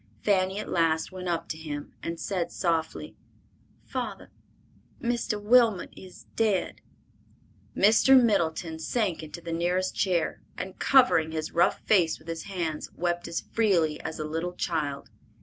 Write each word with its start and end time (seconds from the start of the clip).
Fanny 0.23 0.57
at 0.57 0.67
last 0.67 1.11
went 1.11 1.27
up 1.27 1.47
to 1.49 1.57
him 1.59 1.93
and 2.01 2.19
said 2.19 2.51
softly, 2.51 3.15
"Father, 3.85 4.31
Mr. 4.99 5.39
Wilmot 5.39 5.93
is 5.95 6.23
dead!" 6.35 6.81
Mr. 7.77 8.19
Middleton 8.19 8.79
sank 8.79 9.21
into 9.21 9.41
the 9.41 9.53
nearest 9.53 9.95
chair, 9.95 10.41
and 10.57 10.79
covering 10.79 11.33
his 11.33 11.51
rough 11.51 11.81
face 11.85 12.17
with 12.17 12.27
his 12.29 12.45
hands, 12.45 12.89
wept 12.95 13.27
as 13.27 13.41
freely 13.51 14.01
as 14.01 14.17
a 14.17 14.23
little 14.25 14.53
child. 14.53 15.11